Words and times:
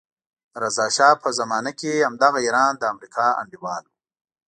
د 0.51 0.53
رضا 0.63 0.85
شا 0.95 1.09
په 1.23 1.29
زمانه 1.39 1.71
کې 1.79 1.91
همدغه 2.07 2.39
ایران 2.45 2.73
د 2.77 2.83
امریکا 2.93 3.25
انډیوال 3.41 3.83
وو. 3.87 3.93